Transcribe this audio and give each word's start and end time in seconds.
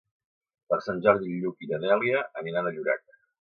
Per 0.73 0.79
Sant 0.85 1.01
Jordi 1.09 1.29
en 1.35 1.45
Lluc 1.45 1.63
i 1.67 1.71
na 1.73 1.81
Dèlia 1.85 2.25
aniran 2.43 2.71
a 2.71 2.75
Llorac. 2.81 3.07